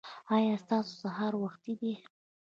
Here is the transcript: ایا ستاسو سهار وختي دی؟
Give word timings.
ایا 0.35 0.55
ستاسو 0.63 0.91
سهار 1.03 1.33
وختي 1.43 1.73
دی؟ 1.79 1.93